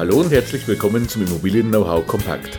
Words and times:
Hallo 0.00 0.20
und 0.20 0.32
herzlich 0.32 0.66
willkommen 0.66 1.06
zum 1.06 1.26
Immobilien-Know-how 1.26 2.06
Kompakt. 2.06 2.58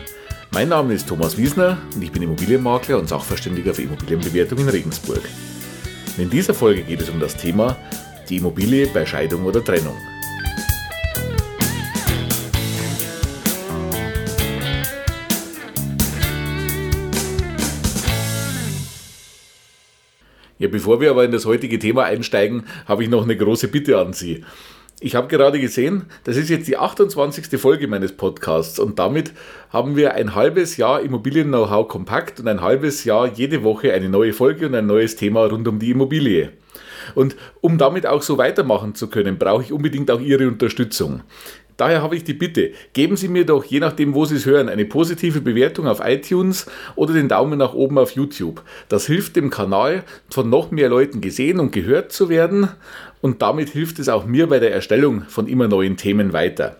Mein 0.52 0.68
Name 0.68 0.94
ist 0.94 1.08
Thomas 1.08 1.36
Wiesner 1.36 1.76
und 1.92 2.00
ich 2.00 2.12
bin 2.12 2.22
Immobilienmakler 2.22 3.00
und 3.00 3.08
Sachverständiger 3.08 3.74
für 3.74 3.82
Immobilienbewertung 3.82 4.58
in 4.58 4.68
Regensburg. 4.68 5.22
In 6.18 6.30
dieser 6.30 6.54
Folge 6.54 6.82
geht 6.84 7.00
es 7.00 7.10
um 7.10 7.18
das 7.18 7.36
Thema 7.36 7.76
die 8.28 8.36
Immobilie 8.36 8.86
bei 8.86 9.04
Scheidung 9.04 9.44
oder 9.44 9.64
Trennung. 9.64 9.96
Ja, 20.60 20.68
bevor 20.68 21.00
wir 21.00 21.10
aber 21.10 21.24
in 21.24 21.32
das 21.32 21.44
heutige 21.44 21.80
Thema 21.80 22.04
einsteigen, 22.04 22.66
habe 22.86 23.02
ich 23.02 23.10
noch 23.10 23.24
eine 23.24 23.36
große 23.36 23.66
Bitte 23.66 23.98
an 23.98 24.12
Sie. 24.12 24.44
Ich 25.04 25.16
habe 25.16 25.26
gerade 25.26 25.58
gesehen, 25.58 26.04
das 26.22 26.36
ist 26.36 26.48
jetzt 26.48 26.68
die 26.68 26.76
28. 26.76 27.60
Folge 27.60 27.88
meines 27.88 28.12
Podcasts 28.12 28.78
und 28.78 29.00
damit 29.00 29.32
haben 29.70 29.96
wir 29.96 30.14
ein 30.14 30.36
halbes 30.36 30.76
Jahr 30.76 31.00
Immobilien-Know-how 31.00 31.88
kompakt 31.88 32.38
und 32.38 32.46
ein 32.46 32.60
halbes 32.60 33.02
Jahr 33.02 33.26
jede 33.26 33.64
Woche 33.64 33.92
eine 33.94 34.08
neue 34.08 34.32
Folge 34.32 34.66
und 34.66 34.76
ein 34.76 34.86
neues 34.86 35.16
Thema 35.16 35.46
rund 35.46 35.66
um 35.66 35.80
die 35.80 35.90
Immobilie. 35.90 36.52
Und 37.16 37.34
um 37.60 37.78
damit 37.78 38.06
auch 38.06 38.22
so 38.22 38.38
weitermachen 38.38 38.94
zu 38.94 39.08
können, 39.08 39.38
brauche 39.38 39.64
ich 39.64 39.72
unbedingt 39.72 40.08
auch 40.08 40.20
Ihre 40.20 40.46
Unterstützung. 40.46 41.22
Daher 41.82 42.00
habe 42.00 42.14
ich 42.14 42.22
die 42.22 42.32
Bitte, 42.32 42.70
geben 42.92 43.16
Sie 43.16 43.26
mir 43.26 43.44
doch, 43.44 43.64
je 43.64 43.80
nachdem, 43.80 44.14
wo 44.14 44.24
Sie 44.24 44.36
es 44.36 44.46
hören, 44.46 44.68
eine 44.68 44.84
positive 44.84 45.40
Bewertung 45.40 45.88
auf 45.88 45.98
iTunes 46.00 46.66
oder 46.94 47.12
den 47.12 47.26
Daumen 47.26 47.58
nach 47.58 47.74
oben 47.74 47.98
auf 47.98 48.12
YouTube. 48.12 48.62
Das 48.88 49.06
hilft 49.06 49.34
dem 49.34 49.50
Kanal, 49.50 50.04
von 50.30 50.48
noch 50.48 50.70
mehr 50.70 50.88
Leuten 50.88 51.20
gesehen 51.20 51.58
und 51.58 51.72
gehört 51.72 52.12
zu 52.12 52.28
werden 52.28 52.68
und 53.20 53.42
damit 53.42 53.70
hilft 53.70 53.98
es 53.98 54.08
auch 54.08 54.26
mir 54.26 54.46
bei 54.46 54.60
der 54.60 54.72
Erstellung 54.72 55.22
von 55.22 55.48
immer 55.48 55.66
neuen 55.66 55.96
Themen 55.96 56.32
weiter. 56.32 56.76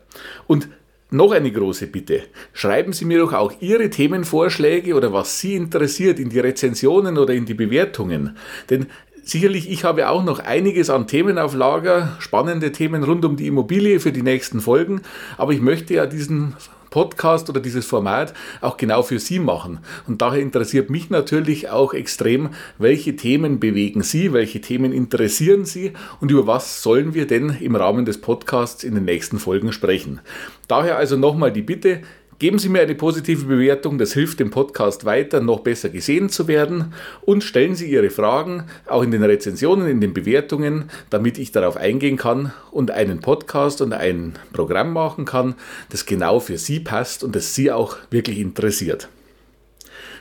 Und 0.47 0.69
noch 1.11 1.33
eine 1.33 1.51
große 1.51 1.89
Bitte. 1.89 2.23
Schreiben 2.53 2.93
Sie 2.93 3.05
mir 3.05 3.19
doch 3.19 3.33
auch 3.33 3.53
Ihre 3.59 3.91
Themenvorschläge 3.91 4.95
oder 4.95 5.13
was 5.13 5.41
Sie 5.41 5.57
interessiert 5.57 6.21
in 6.21 6.29
die 6.29 6.39
Rezensionen 6.39 7.19
oder 7.19 7.35
in 7.35 7.45
die 7.45 7.55
Bewertungen. 7.55 8.37
Denn 8.71 8.87
Sicherlich, 9.25 9.71
ich 9.71 9.85
habe 9.85 10.09
auch 10.09 10.25
noch 10.25 10.41
einiges 10.41 10.91
an 10.91 11.07
Themen 11.07 11.39
auf 11.39 11.55
Lager, 11.55 12.17
spannende 12.19 12.73
Themen 12.73 13.05
rund 13.05 13.25
um 13.25 13.37
die 13.37 13.47
Immobilie 13.47 14.01
für 14.01 14.11
die 14.11 14.23
nächsten 14.23 14.61
Folgen, 14.61 15.03
aber 15.37 15.53
ich 15.53 15.61
möchte 15.61 15.95
ja 15.95 16.07
diesen 16.07 16.57
Podcast 16.91 17.49
oder 17.49 17.61
dieses 17.61 17.87
Format 17.87 18.35
auch 18.61 18.77
genau 18.77 19.03
für 19.03 19.21
Sie 19.21 19.39
machen. 19.39 19.79
Und 20.09 20.23
daher 20.23 20.41
interessiert 20.41 20.91
mich 20.91 21.09
natürlich 21.09 21.71
auch 21.71 21.95
extrem, 21.95 22.51
welche 22.79 23.15
Themen 23.15 23.61
bewegen 23.61 24.03
Sie, 24.03 24.33
welche 24.33 24.61
Themen 24.61 24.93
interessieren 24.93 25.65
Sie 25.65 25.93
und 26.21 26.31
über 26.31 26.49
was 26.49 26.83
sollen 26.83 27.15
wir 27.15 27.29
denn 27.29 27.57
im 27.61 27.77
Rahmen 27.77 28.05
des 28.05 28.21
Podcasts 28.21 28.83
in 28.83 28.97
den 28.97 29.05
nächsten 29.05 29.39
Folgen 29.39 29.73
sprechen. 29.73 30.21
Daher 30.67 30.97
also 30.97 31.17
nochmal 31.17 31.53
die 31.53 31.63
Bitte, 31.63 32.03
Geben 32.43 32.59
Sie 32.59 32.71
mir 32.71 32.81
eine 32.81 32.97
positive 32.97 33.45
Bewertung, 33.45 33.99
das 33.99 34.15
hilft 34.15 34.41
dem 34.41 34.51
Podcast 34.51 35.05
weiter, 35.05 35.41
noch 35.41 35.61
besser 35.61 35.91
gesehen 35.91 36.29
zu 36.29 36.49
werden. 36.49 36.93
Und 37.21 37.45
stellen 37.45 37.77
Sie 37.77 37.89
Ihre 37.89 38.11
Fragen 38.11 38.65
auch 38.89 39.05
in 39.05 39.13
den 39.13 39.23
Rezensionen, 39.23 39.87
in 39.87 40.01
den 40.01 40.13
Bewertungen, 40.13 40.91
damit 41.09 41.39
ich 41.39 41.53
darauf 41.53 41.77
eingehen 41.77 42.17
kann 42.17 42.53
und 42.73 42.91
einen 42.91 43.21
Podcast 43.21 43.81
und 43.81 43.93
ein 43.93 44.33
Programm 44.53 44.93
machen 44.93 45.25
kann, 45.25 45.55
das 45.91 46.05
genau 46.05 46.41
für 46.41 46.59
Sie 46.59 46.81
passt 46.81 47.23
und 47.23 47.37
das 47.37 47.55
Sie 47.55 47.71
auch 47.71 47.97
wirklich 48.11 48.41
interessiert. 48.41 49.09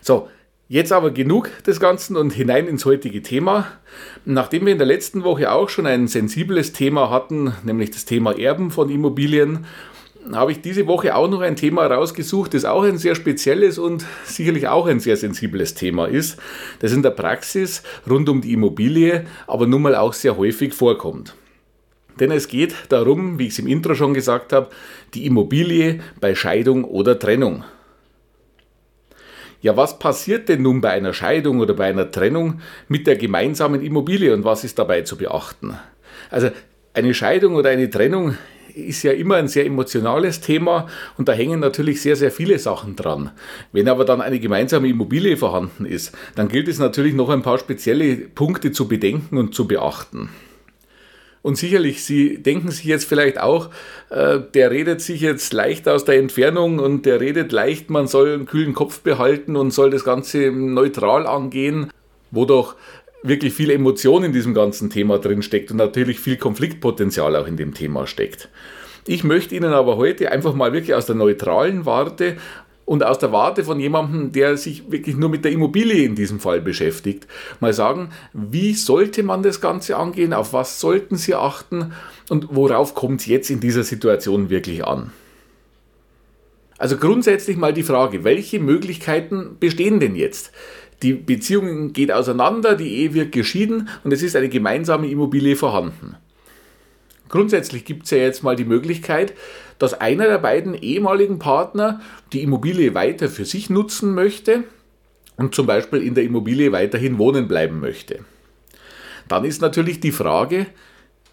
So, 0.03 0.27
Jetzt 0.71 0.93
aber 0.93 1.11
genug 1.11 1.49
des 1.65 1.81
Ganzen 1.81 2.15
und 2.15 2.31
hinein 2.31 2.65
ins 2.65 2.85
heutige 2.85 3.21
Thema. 3.21 3.67
Nachdem 4.23 4.65
wir 4.65 4.71
in 4.71 4.77
der 4.77 4.87
letzten 4.87 5.25
Woche 5.25 5.51
auch 5.51 5.67
schon 5.67 5.85
ein 5.85 6.07
sensibles 6.07 6.71
Thema 6.71 7.09
hatten, 7.09 7.53
nämlich 7.65 7.91
das 7.91 8.05
Thema 8.05 8.39
Erben 8.39 8.71
von 8.71 8.89
Immobilien 8.89 9.65
habe 10.31 10.51
ich 10.51 10.61
diese 10.61 10.87
Woche 10.87 11.15
auch 11.15 11.29
noch 11.29 11.41
ein 11.41 11.55
Thema 11.55 11.87
rausgesucht, 11.87 12.53
das 12.53 12.65
auch 12.65 12.83
ein 12.83 12.97
sehr 12.97 13.15
spezielles 13.15 13.77
und 13.77 14.05
sicherlich 14.23 14.67
auch 14.67 14.87
ein 14.87 14.99
sehr 14.99 15.17
sensibles 15.17 15.73
Thema 15.73 16.05
ist, 16.05 16.37
das 16.79 16.93
in 16.93 17.03
der 17.03 17.11
Praxis 17.11 17.83
rund 18.09 18.29
um 18.29 18.41
die 18.41 18.53
Immobilie 18.53 19.25
aber 19.47 19.67
nun 19.67 19.81
mal 19.81 19.95
auch 19.95 20.13
sehr 20.13 20.37
häufig 20.37 20.73
vorkommt. 20.73 21.35
Denn 22.19 22.31
es 22.31 22.47
geht 22.47 22.75
darum, 22.89 23.39
wie 23.39 23.47
ich 23.47 23.53
es 23.53 23.59
im 23.59 23.67
Intro 23.67 23.95
schon 23.95 24.13
gesagt 24.13 24.53
habe, 24.53 24.69
die 25.13 25.25
Immobilie 25.25 26.01
bei 26.19 26.35
Scheidung 26.35 26.83
oder 26.83 27.17
Trennung. 27.17 27.63
Ja, 29.61 29.77
was 29.77 29.99
passiert 29.99 30.49
denn 30.49 30.63
nun 30.63 30.81
bei 30.81 30.89
einer 30.89 31.13
Scheidung 31.13 31.59
oder 31.59 31.73
bei 31.73 31.85
einer 31.85 32.09
Trennung 32.09 32.61
mit 32.87 33.07
der 33.07 33.15
gemeinsamen 33.15 33.81
Immobilie 33.81 34.33
und 34.33 34.43
was 34.43 34.63
ist 34.63 34.79
dabei 34.79 35.01
zu 35.01 35.17
beachten? 35.17 35.77
Also 36.29 36.49
eine 36.93 37.13
Scheidung 37.13 37.55
oder 37.55 37.69
eine 37.69 37.89
Trennung 37.89 38.37
ist 38.75 39.03
ja 39.03 39.11
immer 39.11 39.35
ein 39.35 39.47
sehr 39.47 39.65
emotionales 39.65 40.41
Thema 40.41 40.87
und 41.17 41.27
da 41.27 41.33
hängen 41.33 41.59
natürlich 41.59 42.01
sehr, 42.01 42.15
sehr 42.15 42.31
viele 42.31 42.59
Sachen 42.59 42.95
dran. 42.95 43.31
Wenn 43.71 43.87
aber 43.87 44.05
dann 44.05 44.21
eine 44.21 44.39
gemeinsame 44.39 44.87
Immobilie 44.87 45.37
vorhanden 45.37 45.85
ist, 45.85 46.15
dann 46.35 46.47
gilt 46.47 46.67
es 46.67 46.79
natürlich 46.79 47.13
noch 47.13 47.29
ein 47.29 47.41
paar 47.41 47.57
spezielle 47.57 48.15
Punkte 48.15 48.71
zu 48.71 48.87
bedenken 48.87 49.37
und 49.37 49.53
zu 49.53 49.67
beachten. 49.67 50.29
Und 51.43 51.57
sicherlich, 51.57 52.03
Sie 52.03 52.37
denken 52.37 52.69
sich 52.69 52.85
jetzt 52.85 53.05
vielleicht 53.05 53.39
auch, 53.39 53.71
äh, 54.09 54.39
der 54.53 54.69
redet 54.69 55.01
sich 55.01 55.21
jetzt 55.21 55.53
leicht 55.53 55.87
aus 55.87 56.05
der 56.05 56.19
Entfernung 56.19 56.77
und 56.77 57.05
der 57.05 57.19
redet 57.19 57.51
leicht, 57.51 57.89
man 57.89 58.07
soll 58.07 58.33
einen 58.33 58.45
kühlen 58.45 58.73
Kopf 58.73 58.99
behalten 58.99 59.55
und 59.55 59.71
soll 59.71 59.89
das 59.89 60.03
Ganze 60.03 60.51
neutral 60.51 61.25
angehen, 61.25 61.91
wo 62.29 62.45
doch 62.45 62.75
wirklich 63.23 63.53
viel 63.53 63.69
Emotion 63.69 64.23
in 64.23 64.33
diesem 64.33 64.53
ganzen 64.53 64.89
Thema 64.89 65.19
drin 65.19 65.41
steckt 65.41 65.71
und 65.71 65.77
natürlich 65.77 66.19
viel 66.19 66.37
Konfliktpotenzial 66.37 67.35
auch 67.35 67.47
in 67.47 67.57
dem 67.57 67.73
Thema 67.73 68.07
steckt. 68.07 68.49
Ich 69.07 69.23
möchte 69.23 69.55
Ihnen 69.55 69.73
aber 69.73 69.97
heute 69.97 70.31
einfach 70.31 70.53
mal 70.53 70.73
wirklich 70.73 70.93
aus 70.93 71.05
der 71.05 71.15
neutralen 71.15 71.85
Warte 71.85 72.37
und 72.85 73.03
aus 73.03 73.19
der 73.19 73.31
Warte 73.31 73.63
von 73.63 73.79
jemandem, 73.79 74.31
der 74.31 74.57
sich 74.57 74.91
wirklich 74.91 75.15
nur 75.15 75.29
mit 75.29 75.45
der 75.45 75.51
Immobilie 75.51 76.03
in 76.03 76.15
diesem 76.15 76.39
Fall 76.39 76.61
beschäftigt, 76.61 77.27
mal 77.59 77.73
sagen, 77.73 78.09
wie 78.33 78.73
sollte 78.73 79.23
man 79.23 79.43
das 79.43 79.61
Ganze 79.61 79.97
angehen, 79.97 80.33
auf 80.33 80.53
was 80.53 80.79
sollten 80.79 81.15
Sie 81.15 81.33
achten 81.33 81.93
und 82.29 82.47
worauf 82.51 82.93
kommt 82.93 83.21
es 83.21 83.27
jetzt 83.27 83.49
in 83.49 83.59
dieser 83.59 83.83
Situation 83.83 84.49
wirklich 84.49 84.85
an. 84.85 85.11
Also 86.77 86.97
grundsätzlich 86.97 87.57
mal 87.57 87.73
die 87.73 87.83
Frage, 87.83 88.23
welche 88.23 88.59
Möglichkeiten 88.59 89.57
bestehen 89.59 89.99
denn 89.99 90.15
jetzt? 90.15 90.51
Die 91.01 91.13
Beziehung 91.13 91.93
geht 91.93 92.11
auseinander, 92.11 92.75
die 92.75 92.95
Ehe 92.97 93.13
wird 93.13 93.31
geschieden 93.31 93.89
und 94.03 94.11
es 94.11 94.21
ist 94.21 94.35
eine 94.35 94.49
gemeinsame 94.49 95.09
Immobilie 95.09 95.55
vorhanden. 95.55 96.15
Grundsätzlich 97.27 97.85
gibt 97.85 98.03
es 98.03 98.11
ja 98.11 98.17
jetzt 98.17 98.43
mal 98.43 98.55
die 98.55 98.65
Möglichkeit, 98.65 99.33
dass 99.79 99.93
einer 99.93 100.27
der 100.27 100.37
beiden 100.37 100.75
ehemaligen 100.75 101.39
Partner 101.39 102.01
die 102.33 102.43
Immobilie 102.43 102.93
weiter 102.93 103.29
für 103.29 103.45
sich 103.45 103.69
nutzen 103.69 104.13
möchte 104.13 104.63
und 105.37 105.55
zum 105.55 105.65
Beispiel 105.65 106.03
in 106.03 106.13
der 106.13 106.25
Immobilie 106.25 106.71
weiterhin 106.71 107.17
wohnen 107.17 107.47
bleiben 107.47 107.79
möchte. 107.79 108.19
Dann 109.27 109.45
ist 109.45 109.61
natürlich 109.61 110.01
die 110.01 110.11
Frage, 110.11 110.67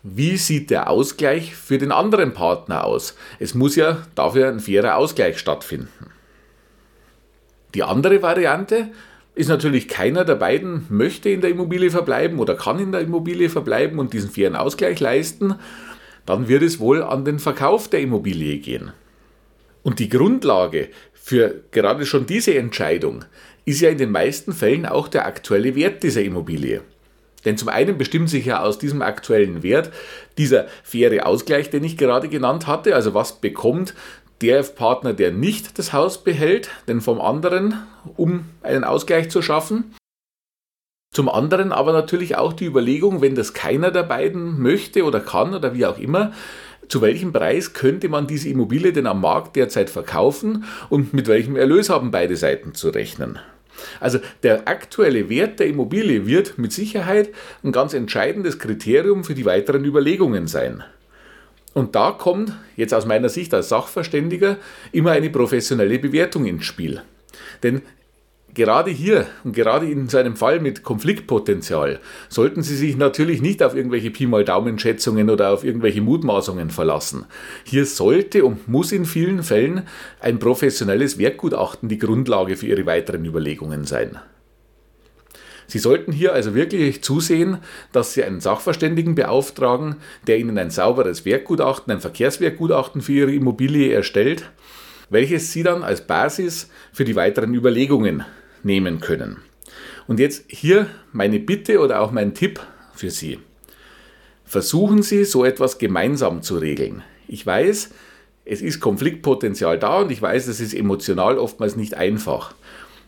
wie 0.05 0.37
sieht 0.37 0.71
der 0.71 0.89
Ausgleich 0.89 1.55
für 1.57 1.79
den 1.79 1.91
anderen 1.91 2.33
Partner 2.33 2.85
aus? 2.85 3.17
Es 3.41 3.55
muss 3.55 3.75
ja 3.77 3.99
dafür 4.15 4.49
ein 4.49 4.61
fairer 4.61 4.97
Ausgleich 4.97 5.39
stattfinden. 5.39 6.13
Die 7.75 7.83
andere 7.83 8.23
Variante 8.23 8.91
ist 9.39 9.49
natürlich 9.49 9.87
keiner 9.87 10.25
der 10.25 10.35
beiden 10.35 10.87
möchte 10.89 11.31
in 11.31 11.41
der 11.41 11.51
Immobilie 11.51 11.91
verbleiben 11.91 12.41
oder 12.41 12.57
kann 12.57 12.81
in 12.81 12.91
der 12.91 13.03
Immobilie 13.03 13.49
verbleiben 13.49 14.01
und 14.01 14.13
diesen 14.13 14.31
fairen 14.31 14.57
Ausgleich 14.57 14.99
leisten, 14.99 15.55
dann 16.27 16.49
wird 16.49 16.63
es 16.63 16.81
wohl 16.81 17.05
an 17.05 17.25
den 17.25 17.39
Verkauf 17.39 17.89
der 17.89 18.01
Immobilie 18.01 18.59
gehen. 18.59 18.93
Und 19.85 20.01
die 20.01 20.09
Grundlage 20.09 20.89
für 21.15 21.63
gerade 21.71 22.05
schon 22.05 22.27
diese 22.27 22.55
Entscheidung 22.57 23.25
ist 23.65 23.81
ja 23.81 23.91
in 23.91 23.99
den 23.99 24.11
meisten 24.11 24.53
Fällen 24.53 24.87
auch 24.87 25.07
der 25.07 25.27
aktuelle 25.27 25.77
Wert 25.77 26.03
dieser 26.03 26.23
Immobilie. 26.23 26.81
Denn 27.45 27.57
zum 27.57 27.69
einen 27.69 27.97
bestimmt 27.97 28.29
sich 28.29 28.47
ja 28.47 28.61
aus 28.61 28.79
diesem 28.79 29.03
aktuellen 29.03 29.63
Wert 29.63 29.93
dieser 30.37 30.67
faire 30.83 31.25
Ausgleich, 31.25 31.71
den 31.71 31.85
ich 31.85 31.97
gerade 31.97 32.29
genannt 32.29 32.67
hatte, 32.67 32.97
also 32.97 33.15
was 33.15 33.41
bekommt 33.41 33.95
der 34.41 34.63
Partner, 34.63 35.13
der 35.13 35.33
nicht 35.33 35.79
das 35.79 35.93
Haus 35.93 36.23
behält, 36.23 36.71
denn 36.87 37.01
vom 37.01 37.21
anderen, 37.21 37.75
um 38.17 38.45
einen 38.63 38.85
Ausgleich 38.85 39.31
zu 39.31 39.43
schaffen. 39.43 39.95
Zum 41.13 41.29
anderen 41.29 41.73
aber 41.73 41.93
natürlich 41.93 42.37
auch 42.37 42.53
die 42.53 42.67
Überlegung, 42.67 43.21
wenn 43.23 43.35
das 43.35 43.55
keiner 43.55 43.91
der 43.91 44.03
beiden 44.03 44.61
möchte 44.61 45.05
oder 45.05 45.21
kann 45.21 45.55
oder 45.55 45.75
wie 45.75 45.87
auch 45.87 45.99
immer, 45.99 46.33
zu 46.89 47.03
welchem 47.03 47.33
Preis 47.33 47.73
könnte 47.73 48.09
man 48.09 48.27
diese 48.27 48.49
Immobilie 48.49 48.93
denn 48.93 49.07
am 49.07 49.21
Markt 49.21 49.57
derzeit 49.57 49.91
verkaufen 49.91 50.65
und 50.89 51.13
mit 51.13 51.29
welchem 51.29 51.57
Erlös 51.57 51.91
haben 51.91 52.11
beide 52.11 52.37
Seiten 52.37 52.75
zu 52.75 52.91
rechnen. 52.91 53.39
Also 54.01 54.19
der 54.43 54.67
aktuelle 54.69 55.29
Wert 55.29 55.61
der 55.61 55.69
Immobilie 55.69 56.27
wird 56.27 56.59
mit 56.59 56.73
Sicherheit 56.73 57.31
ein 57.63 57.73
ganz 57.73 57.95
entscheidendes 57.95 58.59
Kriterium 58.59 59.25
für 59.25 59.35
die 59.35 59.45
weiteren 59.45 59.85
Überlegungen 59.85 60.47
sein. 60.47 60.83
Und 61.79 61.95
da 61.95 62.11
kommt 62.11 62.53
jetzt 62.77 62.93
aus 62.93 63.07
meiner 63.07 63.29
Sicht 63.29 63.55
als 63.55 63.69
Sachverständiger 63.69 64.57
immer 64.91 65.13
eine 65.13 65.31
professionelle 65.31 66.01
Bewertung 66.01 66.45
ins 66.45 66.65
Spiel. 66.65 67.03
Denn 67.63 67.83
gerade 68.53 68.91
hier 68.91 69.27
und 69.45 69.55
gerade 69.55 69.89
in 69.89 70.09
so 70.09 70.19
einem 70.19 70.35
Fall 70.35 70.59
mit 70.59 70.83
Konfliktpotenzial 70.83 72.01
sollten 72.29 72.65
Sie 72.65 72.75
sich 72.75 72.97
natürlich 72.97 73.43
nicht 73.43 73.63
auf 73.63 73.77
irgendwelche 73.77 74.11
Pi 74.11 74.27
mal 74.27 74.45
Daumenschätzungen 74.45 75.31
oder 75.31 75.51
auf 75.53 75.63
irgendwelche 75.63 76.01
Mutmaßungen 76.01 76.71
verlassen. 76.71 77.27
Hier 77.63 77.87
sollte 77.87 78.45
und 78.45 78.67
muss 78.67 78.91
in 78.91 79.05
vielen 79.05 79.45
Fällen 79.45 79.87
ein 80.19 80.41
professionelles 80.41 81.17
Werkgutachten 81.17 81.89
die 81.89 81.99
Grundlage 81.99 82.57
für 82.57 82.67
Ihre 82.67 82.87
weiteren 82.87 83.25
Überlegungen 83.25 83.85
sein. 83.85 84.19
Sie 85.69 85.79
sollten 85.79 86.13
hier 86.13 86.33
also 86.33 86.55
wirklich 86.55 87.03
zusehen, 87.03 87.59
dass 87.93 88.15
Sie 88.15 88.25
einen 88.25 88.41
Sachverständigen 88.41 89.15
beauftragen, 89.15 89.97
der 90.27 90.39
Ihnen 90.39 90.57
ein 90.57 90.71
sauberes 90.71 91.27
Werkgutachten, 91.27 91.93
ein 91.93 92.01
Verkehrswerkgutachten 92.01 93.03
für 93.03 93.13
Ihre 93.13 93.35
Immobilie 93.35 93.93
erstellt, 93.93 94.51
welches 95.11 95.53
Sie 95.53 95.63
dann 95.63 95.83
als 95.83 96.07
Basis 96.07 96.71
für 96.93 97.05
die 97.05 97.17
weiteren 97.17 97.55
Überlegungen 97.55 98.25
nehmen 98.63 99.01
können. 99.01 99.37
Und 100.07 100.21
jetzt 100.21 100.45
hier 100.49 100.87
meine 101.13 101.39
Bitte 101.39 101.81
oder 101.81 102.01
auch 102.01 102.13
mein 102.13 102.33
Tipp 102.33 102.61
für 102.95 103.11
Sie. 103.11 103.39
Versuchen 104.47 105.03
Sie 105.03 105.25
so 105.25 105.45
etwas 105.45 105.77
gemeinsam 105.77 106.41
zu 106.41 106.57
regeln. 106.57 107.03
Ich 107.29 107.45
weiß, 107.45 107.91
es 108.47 108.63
ist 108.63 108.81
Konfliktpotenzial 108.81 109.79
da 109.79 109.99
und 109.99 110.11
ich 110.11 110.23
weiß, 110.23 110.47
es 110.47 110.61
ist 110.61 110.73
emotional 110.73 111.37
oftmals 111.37 111.77
nicht 111.77 111.93
einfach. 111.93 112.55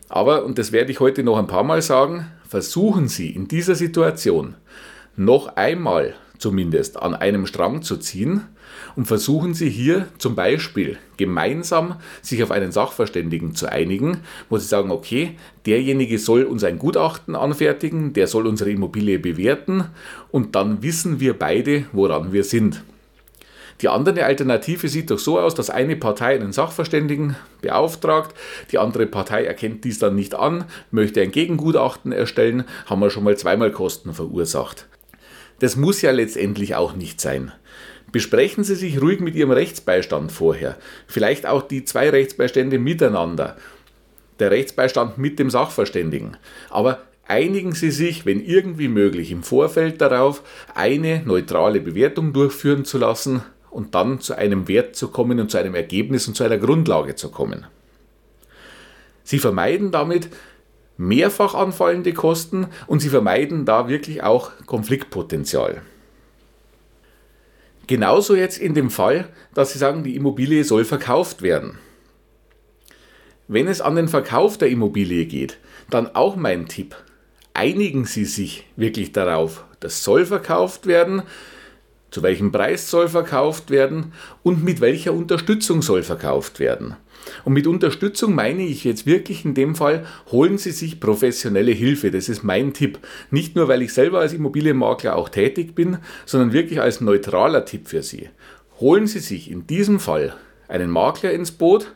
Aber, 0.09 0.45
und 0.45 0.59
das 0.59 0.71
werde 0.71 0.91
ich 0.91 0.99
heute 0.99 1.23
noch 1.23 1.39
ein 1.39 1.47
paar 1.47 1.63
Mal 1.63 1.81
sagen, 1.81 2.27
versuchen 2.51 3.07
Sie 3.07 3.29
in 3.29 3.47
dieser 3.47 3.75
Situation 3.75 4.55
noch 5.15 5.55
einmal 5.55 6.15
zumindest 6.37 7.01
an 7.01 7.15
einem 7.15 7.47
Strang 7.47 7.81
zu 7.81 7.95
ziehen 7.95 8.41
und 8.97 9.05
versuchen 9.05 9.53
Sie 9.53 9.69
hier 9.69 10.09
zum 10.17 10.35
Beispiel 10.35 10.97
gemeinsam 11.15 11.95
sich 12.21 12.43
auf 12.43 12.51
einen 12.51 12.73
Sachverständigen 12.73 13.55
zu 13.55 13.71
einigen, 13.71 14.17
wo 14.49 14.57
Sie 14.57 14.67
sagen, 14.67 14.91
okay, 14.91 15.37
derjenige 15.65 16.19
soll 16.19 16.43
uns 16.43 16.65
ein 16.65 16.77
Gutachten 16.77 17.37
anfertigen, 17.37 18.11
der 18.11 18.27
soll 18.27 18.45
unsere 18.45 18.71
Immobilie 18.71 19.17
bewerten 19.17 19.85
und 20.29 20.53
dann 20.53 20.83
wissen 20.83 21.21
wir 21.21 21.39
beide, 21.39 21.85
woran 21.93 22.33
wir 22.33 22.43
sind. 22.43 22.83
Die 23.81 23.89
andere 23.89 24.25
Alternative 24.25 24.87
sieht 24.87 25.09
doch 25.09 25.17
so 25.17 25.39
aus, 25.39 25.55
dass 25.55 25.71
eine 25.71 25.95
Partei 25.95 26.35
einen 26.35 26.53
Sachverständigen 26.53 27.35
beauftragt, 27.61 28.35
die 28.71 28.77
andere 28.77 29.07
Partei 29.07 29.43
erkennt 29.45 29.83
dies 29.85 29.97
dann 29.97 30.15
nicht 30.15 30.35
an, 30.35 30.65
möchte 30.91 31.21
ein 31.21 31.31
Gegengutachten 31.31 32.11
erstellen, 32.11 32.65
haben 32.85 33.01
wir 33.01 33.09
schon 33.09 33.23
mal 33.23 33.37
zweimal 33.37 33.71
Kosten 33.71 34.13
verursacht. 34.13 34.87
Das 35.59 35.75
muss 35.75 36.01
ja 36.01 36.11
letztendlich 36.11 36.75
auch 36.75 36.95
nicht 36.95 37.19
sein. 37.19 37.51
Besprechen 38.11 38.63
Sie 38.63 38.75
sich 38.75 39.01
ruhig 39.01 39.19
mit 39.19 39.35
Ihrem 39.35 39.51
Rechtsbeistand 39.51 40.31
vorher. 40.31 40.77
Vielleicht 41.07 41.47
auch 41.47 41.61
die 41.63 41.83
zwei 41.83 42.09
Rechtsbeistände 42.09 42.77
miteinander. 42.77 43.57
Der 44.39 44.51
Rechtsbeistand 44.51 45.17
mit 45.17 45.39
dem 45.39 45.49
Sachverständigen. 45.49 46.37
Aber 46.69 47.03
einigen 47.27 47.73
Sie 47.73 47.91
sich, 47.91 48.25
wenn 48.25 48.43
irgendwie 48.43 48.89
möglich, 48.89 49.31
im 49.31 49.43
Vorfeld 49.43 50.01
darauf, 50.01 50.43
eine 50.75 51.21
neutrale 51.25 51.79
Bewertung 51.79 52.33
durchführen 52.33 52.85
zu 52.85 52.97
lassen 52.97 53.43
und 53.71 53.95
dann 53.95 54.19
zu 54.19 54.35
einem 54.35 54.67
Wert 54.67 54.95
zu 54.95 55.07
kommen 55.07 55.39
und 55.39 55.49
zu 55.49 55.57
einem 55.57 55.73
Ergebnis 55.73 56.27
und 56.27 56.35
zu 56.35 56.43
einer 56.43 56.57
Grundlage 56.57 57.15
zu 57.15 57.29
kommen. 57.31 57.65
Sie 59.23 59.39
vermeiden 59.39 59.91
damit 59.91 60.29
mehrfach 60.97 61.55
anfallende 61.55 62.13
Kosten 62.13 62.67
und 62.85 62.99
sie 62.99 63.09
vermeiden 63.09 63.65
da 63.65 63.87
wirklich 63.87 64.23
auch 64.23 64.51
Konfliktpotenzial. 64.65 65.81
Genauso 67.87 68.35
jetzt 68.35 68.57
in 68.57 68.73
dem 68.73 68.89
Fall, 68.89 69.27
dass 69.53 69.73
Sie 69.73 69.79
sagen, 69.79 70.03
die 70.03 70.15
Immobilie 70.15 70.63
soll 70.63 70.85
verkauft 70.85 71.41
werden. 71.41 71.77
Wenn 73.49 73.67
es 73.67 73.81
an 73.81 73.97
den 73.97 74.07
Verkauf 74.07 74.57
der 74.57 74.69
Immobilie 74.69 75.25
geht, 75.25 75.57
dann 75.89 76.15
auch 76.15 76.37
mein 76.37 76.67
Tipp. 76.67 76.95
Einigen 77.53 78.05
Sie 78.05 78.23
sich 78.23 78.65
wirklich 78.77 79.11
darauf, 79.11 79.65
das 79.81 80.05
soll 80.05 80.25
verkauft 80.25 80.85
werden, 80.85 81.23
zu 82.11 82.21
welchem 82.21 82.51
Preis 82.51 82.91
soll 82.91 83.07
verkauft 83.07 83.71
werden 83.71 84.13
und 84.43 84.63
mit 84.63 84.81
welcher 84.81 85.13
Unterstützung 85.13 85.81
soll 85.81 86.03
verkauft 86.03 86.59
werden. 86.59 86.95
Und 87.45 87.53
mit 87.53 87.67
Unterstützung 87.67 88.35
meine 88.35 88.63
ich 88.63 88.83
jetzt 88.83 89.05
wirklich 89.05 89.45
in 89.45 89.53
dem 89.53 89.75
Fall, 89.75 90.05
holen 90.31 90.57
Sie 90.57 90.71
sich 90.71 90.99
professionelle 90.99 91.71
Hilfe. 91.71 92.11
Das 92.11 92.29
ist 92.29 92.43
mein 92.43 92.73
Tipp. 92.73 92.99
Nicht 93.29 93.55
nur, 93.55 93.67
weil 93.67 93.81
ich 93.81 93.93
selber 93.93 94.19
als 94.19 94.33
Immobilienmakler 94.33 95.15
auch 95.15 95.29
tätig 95.29 95.73
bin, 95.73 95.97
sondern 96.25 96.53
wirklich 96.53 96.81
als 96.81 97.01
neutraler 97.01 97.65
Tipp 97.65 97.87
für 97.87 98.03
Sie. 98.03 98.29
Holen 98.79 99.07
Sie 99.07 99.19
sich 99.19 99.49
in 99.49 99.67
diesem 99.67 99.99
Fall 99.99 100.35
einen 100.67 100.89
Makler 100.89 101.31
ins 101.31 101.51
Boot, 101.51 101.93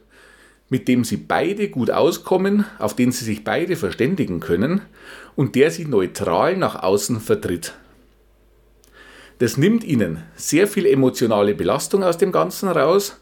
mit 0.70 0.88
dem 0.88 1.04
Sie 1.04 1.18
beide 1.18 1.70
gut 1.70 1.92
auskommen, 1.92 2.66
auf 2.80 2.96
den 2.96 3.12
Sie 3.12 3.26
sich 3.26 3.44
beide 3.44 3.76
verständigen 3.76 4.40
können 4.40 4.82
und 5.36 5.56
der 5.56 5.72
Sie 5.72 5.86
neutral 5.86 6.58
nach 6.58 6.82
außen 6.82 7.20
vertritt. 7.20 7.74
Das 9.40 9.58
nimmt 9.58 9.84
ihnen 9.84 10.24
sehr 10.36 10.68
viel 10.68 10.86
emotionale 10.86 11.56
Belastung 11.56 12.04
aus 12.04 12.18
dem 12.18 12.32
Ganzen 12.32 12.70
raus. 12.70 13.22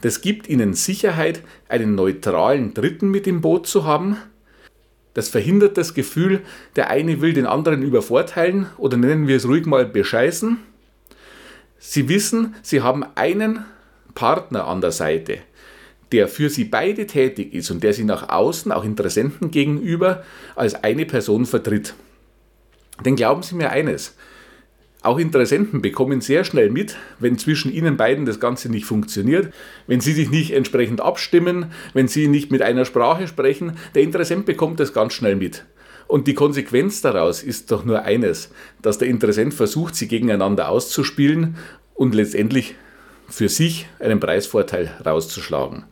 Das 0.00 0.20
gibt 0.20 0.48
ihnen 0.48 0.74
Sicherheit, 0.74 1.42
einen 1.68 1.94
neutralen 1.94 2.74
Dritten 2.74 3.10
mit 3.10 3.26
im 3.28 3.40
Boot 3.40 3.66
zu 3.68 3.84
haben. 3.84 4.16
Das 5.14 5.28
verhindert 5.28 5.76
das 5.78 5.94
Gefühl, 5.94 6.40
der 6.74 6.90
eine 6.90 7.20
will 7.20 7.32
den 7.32 7.46
anderen 7.46 7.82
übervorteilen 7.82 8.66
oder 8.78 8.96
nennen 8.96 9.28
wir 9.28 9.36
es 9.36 9.46
ruhig 9.46 9.66
mal 9.66 9.86
bescheißen. 9.86 10.58
Sie 11.78 12.08
wissen, 12.08 12.54
sie 12.62 12.80
haben 12.80 13.04
einen 13.14 13.64
Partner 14.14 14.66
an 14.66 14.80
der 14.80 14.92
Seite, 14.92 15.38
der 16.10 16.28
für 16.28 16.48
sie 16.48 16.64
beide 16.64 17.06
tätig 17.06 17.54
ist 17.54 17.70
und 17.70 17.82
der 17.82 17.92
sie 17.92 18.04
nach 18.04 18.28
außen, 18.28 18.72
auch 18.72 18.84
Interessenten 18.84 19.50
gegenüber, 19.50 20.24
als 20.56 20.74
eine 20.82 21.06
Person 21.06 21.46
vertritt. 21.46 21.94
Denn 23.04 23.16
glauben 23.16 23.42
Sie 23.42 23.54
mir 23.54 23.70
eines, 23.70 24.14
auch 25.02 25.18
Interessenten 25.18 25.82
bekommen 25.82 26.20
sehr 26.20 26.44
schnell 26.44 26.70
mit, 26.70 26.96
wenn 27.18 27.38
zwischen 27.38 27.72
ihnen 27.72 27.96
beiden 27.96 28.24
das 28.24 28.40
Ganze 28.40 28.68
nicht 28.68 28.86
funktioniert, 28.86 29.52
wenn 29.86 30.00
sie 30.00 30.12
sich 30.12 30.30
nicht 30.30 30.52
entsprechend 30.52 31.00
abstimmen, 31.00 31.72
wenn 31.92 32.08
sie 32.08 32.28
nicht 32.28 32.52
mit 32.52 32.62
einer 32.62 32.84
Sprache 32.84 33.26
sprechen. 33.26 33.76
Der 33.94 34.02
Interessent 34.02 34.46
bekommt 34.46 34.78
das 34.78 34.92
ganz 34.92 35.12
schnell 35.14 35.36
mit. 35.36 35.64
Und 36.06 36.28
die 36.28 36.34
Konsequenz 36.34 37.00
daraus 37.00 37.42
ist 37.42 37.72
doch 37.72 37.84
nur 37.84 38.02
eines, 38.02 38.50
dass 38.80 38.98
der 38.98 39.08
Interessent 39.08 39.54
versucht, 39.54 39.96
sie 39.96 40.08
gegeneinander 40.08 40.68
auszuspielen 40.68 41.56
und 41.94 42.14
letztendlich 42.14 42.74
für 43.28 43.48
sich 43.48 43.86
einen 43.98 44.20
Preisvorteil 44.20 44.90
rauszuschlagen. 45.04 45.84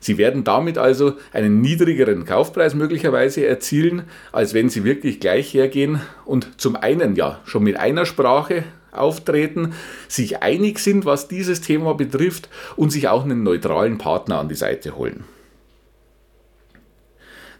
Sie 0.00 0.18
werden 0.18 0.44
damit 0.44 0.78
also 0.78 1.14
einen 1.32 1.60
niedrigeren 1.60 2.24
Kaufpreis 2.24 2.74
möglicherweise 2.74 3.46
erzielen, 3.46 4.04
als 4.32 4.54
wenn 4.54 4.68
Sie 4.68 4.84
wirklich 4.84 5.20
gleich 5.20 5.52
hergehen 5.54 6.00
und 6.24 6.60
zum 6.60 6.76
einen 6.76 7.16
ja 7.16 7.40
schon 7.44 7.64
mit 7.64 7.76
einer 7.76 8.06
Sprache 8.06 8.64
auftreten, 8.92 9.74
sich 10.08 10.42
einig 10.42 10.78
sind, 10.78 11.04
was 11.04 11.28
dieses 11.28 11.60
Thema 11.60 11.94
betrifft 11.94 12.48
und 12.76 12.90
sich 12.90 13.08
auch 13.08 13.24
einen 13.24 13.42
neutralen 13.42 13.98
Partner 13.98 14.38
an 14.38 14.48
die 14.48 14.54
Seite 14.54 14.96
holen. 14.96 15.24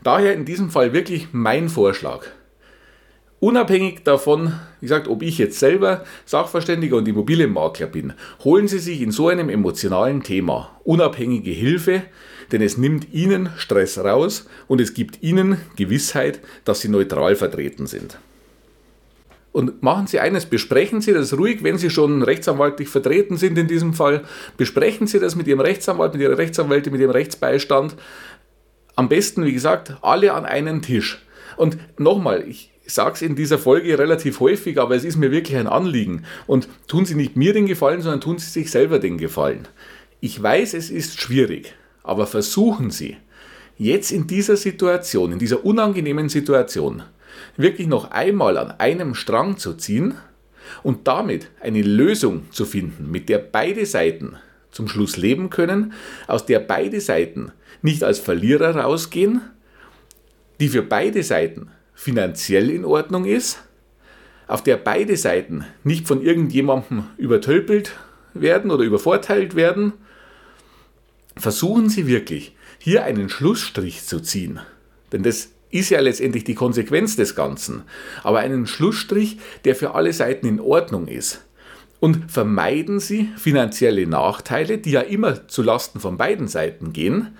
Daher 0.03 0.35
in 0.35 0.45
diesem 0.45 0.71
Fall 0.71 0.93
wirklich 0.93 1.29
mein 1.33 1.69
Vorschlag. 1.69 2.27
Unabhängig 3.41 4.03
davon, 4.03 4.53
wie 4.81 4.87
gesagt, 4.87 5.07
ob 5.07 5.23
ich 5.23 5.39
jetzt 5.39 5.61
selber 5.61 6.05
Sachverständiger 6.25 6.97
und 6.97 7.07
Immobilienmakler 7.07 7.87
bin, 7.87 8.15
holen 8.43 8.67
Sie 8.67 8.81
sich 8.81 9.01
in 9.01 9.13
so 9.13 9.29
einem 9.29 9.49
emotionalen 9.49 10.25
Thema 10.25 10.81
unabhängige 10.83 11.53
Hilfe, 11.53 12.03
denn 12.51 12.63
es 12.63 12.79
nimmt 12.79 13.13
Ihnen 13.13 13.51
Stress 13.57 13.99
raus 13.99 14.49
und 14.67 14.81
es 14.81 14.93
gibt 14.93 15.23
Ihnen 15.23 15.59
Gewissheit, 15.77 16.41
dass 16.65 16.81
Sie 16.81 16.89
neutral 16.89 17.37
vertreten 17.37 17.87
sind. 17.87 18.19
Und 19.53 19.83
machen 19.83 20.09
Sie 20.09 20.19
eines, 20.19 20.47
besprechen 20.47 21.01
Sie 21.01 21.13
das 21.13 21.37
ruhig, 21.37 21.63
wenn 21.63 21.79
Sie 21.79 21.91
schon 21.91 22.23
rechtsanwaltlich 22.23 22.89
vertreten 22.89 23.37
sind 23.37 23.57
in 23.57 23.69
diesem 23.69 23.95
Fall. 23.95 24.25
Besprechen 24.57 25.07
Sie 25.07 25.21
das 25.21 25.37
mit 25.37 25.47
Ihrem 25.47 25.61
Rechtsanwalt, 25.61 26.13
mit 26.13 26.23
Ihrer 26.23 26.39
Rechtsanwältin, 26.39 26.93
mit 26.93 27.01
Ihrem 27.01 27.13
Rechtsbeistand. 27.13 27.95
Am 28.97 29.09
besten, 29.09 29.45
wie 29.45 29.53
gesagt, 29.53 29.97
alle 30.03 30.35
an 30.35 30.45
einen 30.45 30.83
Tisch. 30.83 31.25
Und 31.57 31.79
nochmal, 31.99 32.45
ich, 32.47 32.73
ich 32.89 32.95
sage 32.95 33.17
es 33.17 33.23
in 33.23 33.37
dieser 33.37 33.59
Folge 33.59 33.99
relativ 33.99 34.41
häufig, 34.41 34.81
aber 34.81 34.97
es 34.97 35.05
ist 35.05 35.19
mir 35.19 35.31
wirklich 35.31 35.59
ein 35.59 35.67
Anliegen. 35.67 36.25
Und 36.47 36.71
tun 36.87 37.05
Sie 37.05 37.17
nicht 37.17 37.37
mir 37.37 37.53
den 37.53 37.67
Gefallen, 37.67 38.01
sondern 38.01 38.23
tun 38.23 38.39
Sie 38.39 38.49
sich 38.49 38.71
selber 38.71 38.99
den 38.99 39.19
Gefallen. 39.19 39.69
Ich 40.21 40.43
weiß, 40.43 40.73
es 40.73 40.89
ist 40.89 41.21
schwierig, 41.21 41.75
aber 42.03 42.27
versuchen 42.27 42.91
Sie, 42.91 43.19
jetzt 43.77 44.11
in 44.11 44.27
dieser 44.27 44.57
Situation, 44.57 45.33
in 45.33 45.39
dieser 45.39 45.67
unangenehmen 45.67 46.31
Situation, 46.31 47.03
wirklich 47.59 47.89
noch 47.89 48.11
einmal 48.11 48.57
an 48.57 48.71
einem 48.71 49.15
Strang 49.15 49.59
zu 49.59 49.75
ziehen 49.75 50.15
und 50.83 51.07
damit 51.07 51.51
eine 51.61 51.83
Lösung 51.83 52.51
zu 52.53 52.65
finden, 52.65 53.11
mit 53.11 53.29
der 53.29 53.37
beide 53.37 53.85
Seiten 53.85 54.37
zum 54.71 54.89
Schluss 54.89 55.19
leben 55.19 55.51
können, 55.51 55.93
aus 56.27 56.47
der 56.47 56.61
beide 56.61 57.03
Seiten 57.03 57.53
nicht 57.83 58.03
als 58.03 58.19
Verlierer 58.19 58.75
rausgehen, 58.77 59.43
die 60.59 60.69
für 60.69 60.83
beide 60.83 61.23
Seiten 61.23 61.71
finanziell 61.99 62.71
in 62.71 62.85
Ordnung 62.85 63.25
ist, 63.25 63.59
auf 64.47 64.63
der 64.63 64.77
beide 64.77 65.17
Seiten 65.17 65.65
nicht 65.83 66.07
von 66.07 66.23
irgendjemandem 66.23 67.07
übertölpelt 67.17 67.97
werden 68.35 68.71
oder 68.71 68.85
übervorteilt 68.85 69.57
werden, 69.57 69.95
versuchen 71.37 71.89
Sie 71.89 72.07
wirklich, 72.07 72.55
hier 72.79 73.03
einen 73.03 73.29
Schlussstrich 73.29 74.05
zu 74.05 74.21
ziehen. 74.21 74.61
Denn 75.11 75.25
das 75.25 75.49
ist 75.71 75.91
ja 75.91 75.99
letztendlich 75.99 76.45
die 76.45 76.55
Konsequenz 76.55 77.17
des 77.17 77.35
Ganzen, 77.35 77.83
aber 78.23 78.39
einen 78.39 78.69
Schlussstrich, 78.69 79.39
der 79.65 79.75
für 79.75 79.97
alle 79.97 80.13
Seiten 80.13 80.47
in 80.47 80.61
Ordnung 80.61 81.09
ist. 81.09 81.45
Und 81.99 82.31
vermeiden 82.31 83.01
Sie 83.01 83.29
finanzielle 83.37 84.07
Nachteile, 84.07 84.79
die 84.79 84.93
ja 84.93 85.01
immer 85.01 85.49
zu 85.49 85.65
Lasten 85.65 85.99
von 85.99 86.17
beiden 86.17 86.47
Seiten 86.47 86.93
gehen, 86.93 87.37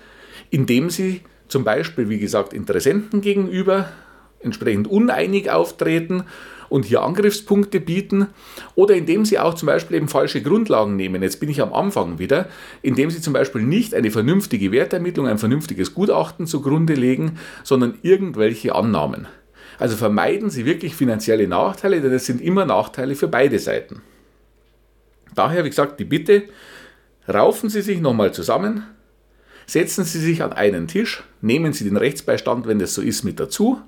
indem 0.49 0.89
Sie 0.89 1.21
zum 1.47 1.63
Beispiel, 1.63 2.09
wie 2.09 2.19
gesagt, 2.19 2.51
Interessenten 2.51 3.21
gegenüber 3.21 3.89
entsprechend 4.41 4.87
uneinig 4.87 5.49
auftreten 5.49 6.23
und 6.69 6.85
hier 6.85 7.01
Angriffspunkte 7.01 7.79
bieten 7.79 8.27
oder 8.75 8.95
indem 8.95 9.25
sie 9.25 9.39
auch 9.39 9.55
zum 9.55 9.67
Beispiel 9.67 9.97
eben 9.97 10.07
falsche 10.07 10.41
Grundlagen 10.41 10.95
nehmen. 10.95 11.21
Jetzt 11.21 11.39
bin 11.39 11.49
ich 11.49 11.61
am 11.61 11.73
Anfang 11.73 12.19
wieder, 12.19 12.47
indem 12.81 13.09
sie 13.09 13.21
zum 13.21 13.33
Beispiel 13.33 13.63
nicht 13.63 13.93
eine 13.93 14.11
vernünftige 14.11 14.71
Wertermittlung, 14.71 15.27
ein 15.27 15.39
vernünftiges 15.39 15.93
Gutachten 15.93 16.47
zugrunde 16.47 16.93
legen, 16.93 17.39
sondern 17.63 17.97
irgendwelche 18.03 18.75
Annahmen. 18.75 19.27
Also 19.77 19.95
vermeiden 19.95 20.49
Sie 20.49 20.65
wirklich 20.65 20.93
finanzielle 20.93 21.47
Nachteile, 21.47 22.01
denn 22.01 22.11
es 22.11 22.25
sind 22.25 22.41
immer 22.41 22.65
Nachteile 22.65 23.15
für 23.15 23.29
beide 23.29 23.59
Seiten. 23.59 24.01
Daher, 25.35 25.63
wie 25.63 25.69
gesagt, 25.69 26.01
die 26.01 26.05
Bitte, 26.05 26.43
raufen 27.27 27.69
Sie 27.69 27.81
sich 27.81 28.01
nochmal 28.01 28.33
zusammen, 28.33 28.83
setzen 29.67 30.03
Sie 30.03 30.19
sich 30.19 30.43
an 30.43 30.51
einen 30.51 30.87
Tisch, 30.87 31.23
nehmen 31.39 31.71
Sie 31.71 31.85
den 31.85 31.95
Rechtsbeistand, 31.95 32.67
wenn 32.67 32.79
das 32.79 32.93
so 32.93 33.01
ist, 33.01 33.23
mit 33.23 33.39
dazu 33.39 33.79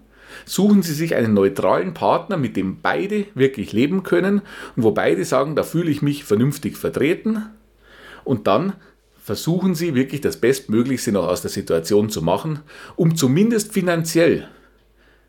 Suchen 0.46 0.84
Sie 0.84 0.94
sich 0.94 1.16
einen 1.16 1.34
neutralen 1.34 1.94
Partner, 1.94 2.38
mit 2.38 2.56
dem 2.56 2.82
beide 2.82 3.26
wirklich 3.36 3.74
leben 3.74 4.04
können 4.04 4.42
und 4.76 4.84
wo 4.84 4.92
beide 4.92 5.26
sagen, 5.26 5.56
da 5.56 5.64
fühle 5.64 5.92
ich 5.92 6.02
mich 6.02 6.24
vernünftig 6.24 6.78
vertreten. 6.78 7.44
Und 8.24 8.48
dann 8.48 8.74
versuchen 9.22 9.76
Sie 9.76 9.96
wirklich 9.96 10.22
das 10.22 10.38
Bestmöglichste 10.38 11.12
noch 11.12 11.28
aus 11.28 11.42
der 11.42 11.52
Situation 11.52 12.10
zu 12.10 12.22
machen, 12.22 12.60
um 12.96 13.16
zumindest 13.16 13.74
finanziell 13.74 14.48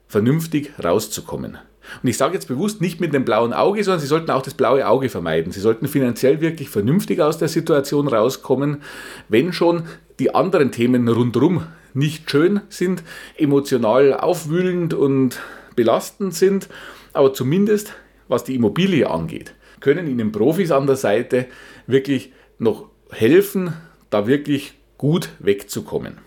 vernünftig 0.09 0.73
rauszukommen. 0.83 1.59
Und 2.03 2.09
ich 2.09 2.17
sage 2.17 2.35
jetzt 2.35 2.49
bewusst 2.49 2.81
nicht 2.81 3.01
mit 3.01 3.13
dem 3.13 3.25
blauen 3.25 3.53
Auge, 3.53 3.83
sondern 3.83 4.01
Sie 4.01 4.07
sollten 4.07 4.31
auch 4.31 4.43
das 4.43 4.55
blaue 4.55 4.87
Auge 4.87 5.09
vermeiden. 5.09 5.53
Sie 5.53 5.61
sollten 5.61 5.89
finanziell 5.89 6.41
wirklich 6.41 6.69
vernünftig 6.69 7.21
aus 7.21 7.39
der 7.39 7.49
Situation 7.49 8.09
rauskommen, 8.09 8.83
wenn 9.29 9.53
schon 9.53 9.85
die 10.19 10.35
anderen 10.35 10.71
Themen 10.71 11.09
rundherum 11.09 11.67
nicht 11.95 12.31
schön 12.31 12.61
sind, 12.69 13.03
emotional 13.37 14.15
aufwühlend 14.15 14.95
und 14.95 15.41
belastend 15.77 16.35
sind, 16.35 16.69
aber 17.13 17.35
zumindest 17.35 17.95
was 18.29 18.45
die 18.45 18.55
Immobilie 18.55 19.11
angeht, 19.11 19.55
können 19.81 20.07
Ihnen 20.07 20.33
Profis 20.33 20.71
an 20.71 20.87
der 20.87 20.97
Seite 20.97 21.47
wirklich 21.87 22.33
noch 22.59 22.89
helfen, 23.11 23.75
da 24.11 24.27
wirklich 24.27 24.75
gut 24.97 25.29
wegzukommen. 25.39 26.19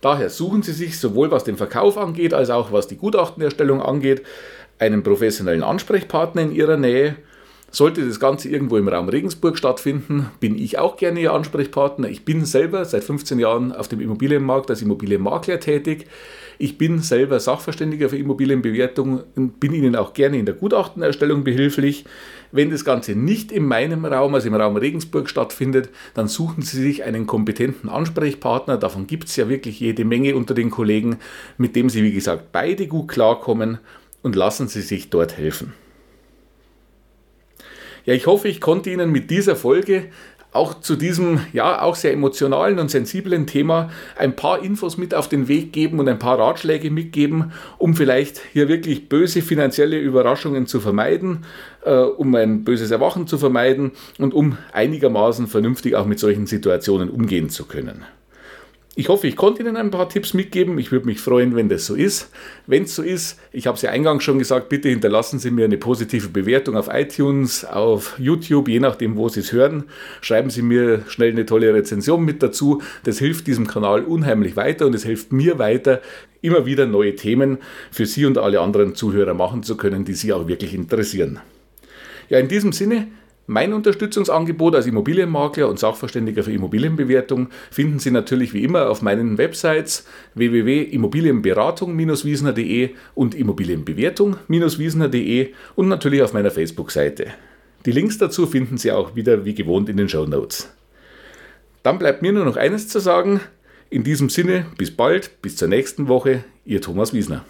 Daher 0.00 0.30
suchen 0.30 0.62
Sie 0.62 0.72
sich 0.72 0.98
sowohl 1.00 1.30
was 1.30 1.42
den 1.44 1.56
Verkauf 1.56 1.98
angeht, 1.98 2.34
als 2.34 2.50
auch 2.50 2.70
was 2.70 2.86
die 2.86 2.96
Gutachtenerstellung 2.96 3.82
angeht, 3.82 4.22
einen 4.78 5.02
professionellen 5.02 5.64
Ansprechpartner 5.64 6.42
in 6.42 6.52
Ihrer 6.52 6.76
Nähe 6.76 7.16
sollte 7.70 8.06
das 8.06 8.18
Ganze 8.18 8.48
irgendwo 8.48 8.76
im 8.78 8.88
Raum 8.88 9.08
Regensburg 9.08 9.58
stattfinden, 9.58 10.30
bin 10.40 10.56
ich 10.58 10.78
auch 10.78 10.96
gerne 10.96 11.20
Ihr 11.20 11.32
Ansprechpartner. 11.32 12.08
Ich 12.08 12.24
bin 12.24 12.44
selber 12.44 12.84
seit 12.84 13.04
15 13.04 13.38
Jahren 13.38 13.72
auf 13.72 13.88
dem 13.88 14.00
Immobilienmarkt 14.00 14.70
als 14.70 14.80
Immobilienmakler 14.80 15.60
tätig. 15.60 16.06
Ich 16.58 16.78
bin 16.78 17.00
selber 17.00 17.38
Sachverständiger 17.38 18.08
für 18.08 18.16
Immobilienbewertung 18.16 19.22
und 19.36 19.60
bin 19.60 19.74
Ihnen 19.74 19.94
auch 19.94 20.12
gerne 20.12 20.38
in 20.38 20.46
der 20.46 20.54
Gutachtenerstellung 20.54 21.44
behilflich. 21.44 22.04
Wenn 22.50 22.70
das 22.70 22.84
Ganze 22.84 23.14
nicht 23.14 23.52
in 23.52 23.64
meinem 23.64 24.04
Raum, 24.04 24.34
also 24.34 24.48
im 24.48 24.54
Raum 24.54 24.76
Regensburg 24.76 25.28
stattfindet, 25.28 25.90
dann 26.14 26.26
suchen 26.26 26.62
Sie 26.62 26.80
sich 26.80 27.04
einen 27.04 27.26
kompetenten 27.26 27.90
Ansprechpartner. 27.90 28.78
Davon 28.78 29.06
gibt 29.06 29.28
es 29.28 29.36
ja 29.36 29.48
wirklich 29.48 29.78
jede 29.78 30.04
Menge 30.04 30.34
unter 30.34 30.54
den 30.54 30.70
Kollegen, 30.70 31.18
mit 31.58 31.76
dem 31.76 31.90
Sie, 31.90 32.02
wie 32.02 32.12
gesagt, 32.12 32.50
beide 32.50 32.88
gut 32.88 33.08
klarkommen 33.08 33.78
und 34.22 34.34
lassen 34.34 34.66
Sie 34.68 34.82
sich 34.82 35.10
dort 35.10 35.36
helfen. 35.36 35.74
Ja, 38.08 38.14
ich 38.14 38.26
hoffe, 38.26 38.48
ich 38.48 38.62
konnte 38.62 38.88
Ihnen 38.88 39.12
mit 39.12 39.30
dieser 39.30 39.54
Folge 39.54 40.06
auch 40.50 40.80
zu 40.80 40.96
diesem 40.96 41.40
ja 41.52 41.82
auch 41.82 41.94
sehr 41.94 42.14
emotionalen 42.14 42.78
und 42.78 42.90
sensiblen 42.90 43.46
Thema 43.46 43.90
ein 44.16 44.34
paar 44.34 44.64
Infos 44.64 44.96
mit 44.96 45.14
auf 45.14 45.28
den 45.28 45.46
Weg 45.46 45.74
geben 45.74 45.98
und 45.98 46.08
ein 46.08 46.18
paar 46.18 46.38
Ratschläge 46.38 46.90
mitgeben, 46.90 47.52
um 47.76 47.94
vielleicht 47.94 48.40
hier 48.54 48.66
wirklich 48.66 49.10
böse 49.10 49.42
finanzielle 49.42 49.98
Überraschungen 49.98 50.66
zu 50.66 50.80
vermeiden, 50.80 51.44
äh, 51.84 51.96
um 51.96 52.34
ein 52.34 52.64
böses 52.64 52.90
Erwachen 52.90 53.26
zu 53.26 53.36
vermeiden 53.36 53.92
und 54.16 54.32
um 54.32 54.56
einigermaßen 54.72 55.46
vernünftig 55.46 55.94
auch 55.94 56.06
mit 56.06 56.18
solchen 56.18 56.46
Situationen 56.46 57.10
umgehen 57.10 57.50
zu 57.50 57.66
können. 57.66 58.06
Ich 58.98 59.08
hoffe, 59.08 59.28
ich 59.28 59.36
konnte 59.36 59.62
Ihnen 59.62 59.76
ein 59.76 59.92
paar 59.92 60.08
Tipps 60.08 60.34
mitgeben. 60.34 60.76
Ich 60.76 60.90
würde 60.90 61.06
mich 61.06 61.20
freuen, 61.20 61.54
wenn 61.54 61.68
das 61.68 61.86
so 61.86 61.94
ist. 61.94 62.30
Wenn 62.66 62.82
es 62.82 62.96
so 62.96 63.04
ist, 63.04 63.38
ich 63.52 63.68
habe 63.68 63.76
es 63.76 63.82
ja 63.82 63.90
eingangs 63.90 64.24
schon 64.24 64.40
gesagt, 64.40 64.68
bitte 64.68 64.88
hinterlassen 64.88 65.38
Sie 65.38 65.52
mir 65.52 65.66
eine 65.66 65.78
positive 65.78 66.30
Bewertung 66.30 66.76
auf 66.76 66.88
iTunes, 66.92 67.64
auf 67.64 68.18
YouTube, 68.18 68.68
je 68.68 68.80
nachdem, 68.80 69.16
wo 69.16 69.28
Sie 69.28 69.38
es 69.38 69.52
hören. 69.52 69.84
Schreiben 70.20 70.50
Sie 70.50 70.62
mir 70.62 71.04
schnell 71.06 71.30
eine 71.30 71.46
tolle 71.46 71.72
Rezension 71.72 72.24
mit 72.24 72.42
dazu. 72.42 72.82
Das 73.04 73.20
hilft 73.20 73.46
diesem 73.46 73.68
Kanal 73.68 74.02
unheimlich 74.02 74.56
weiter 74.56 74.86
und 74.86 74.96
es 74.96 75.04
hilft 75.04 75.30
mir 75.32 75.60
weiter, 75.60 76.02
immer 76.42 76.66
wieder 76.66 76.84
neue 76.84 77.14
Themen 77.14 77.58
für 77.92 78.04
Sie 78.04 78.26
und 78.26 78.36
alle 78.36 78.60
anderen 78.60 78.96
Zuhörer 78.96 79.34
machen 79.34 79.62
zu 79.62 79.76
können, 79.76 80.06
die 80.06 80.14
Sie 80.14 80.32
auch 80.32 80.48
wirklich 80.48 80.74
interessieren. 80.74 81.38
Ja, 82.30 82.40
in 82.40 82.48
diesem 82.48 82.72
Sinne, 82.72 83.06
mein 83.48 83.72
Unterstützungsangebot 83.72 84.74
als 84.74 84.86
Immobilienmakler 84.86 85.70
und 85.70 85.78
Sachverständiger 85.78 86.42
für 86.42 86.52
Immobilienbewertung 86.52 87.48
finden 87.70 87.98
Sie 87.98 88.10
natürlich 88.10 88.52
wie 88.52 88.62
immer 88.62 88.90
auf 88.90 89.00
meinen 89.00 89.38
Websites 89.38 90.04
www.immobilienberatung-wiesner.de 90.34 92.90
und 93.14 93.34
Immobilienbewertung-wiesner.de 93.34 95.54
und 95.76 95.88
natürlich 95.88 96.20
auf 96.20 96.34
meiner 96.34 96.50
Facebook-Seite. 96.50 97.28
Die 97.86 97.92
Links 97.92 98.18
dazu 98.18 98.46
finden 98.46 98.76
Sie 98.76 98.92
auch 98.92 99.16
wieder 99.16 99.46
wie 99.46 99.54
gewohnt 99.54 99.88
in 99.88 99.96
den 99.96 100.10
Show 100.10 100.26
Notes. 100.26 100.68
Dann 101.82 101.98
bleibt 101.98 102.20
mir 102.20 102.34
nur 102.34 102.44
noch 102.44 102.56
eines 102.56 102.88
zu 102.88 103.00
sagen. 103.00 103.40
In 103.88 104.04
diesem 104.04 104.28
Sinne, 104.28 104.66
bis 104.76 104.90
bald, 104.90 105.40
bis 105.40 105.56
zur 105.56 105.68
nächsten 105.68 106.08
Woche, 106.08 106.44
Ihr 106.66 106.82
Thomas 106.82 107.14
Wiesner. 107.14 107.46